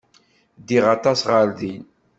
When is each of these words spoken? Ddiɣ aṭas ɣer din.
Ddiɣ 0.59 0.85
aṭas 0.95 1.19
ɣer 1.29 1.47
din. 1.59 1.83